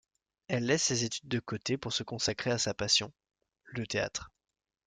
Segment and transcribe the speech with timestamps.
[0.47, 3.13] Elle laisse ses études de côté pour se consacrer à sa passion,
[3.65, 4.31] le théâtre.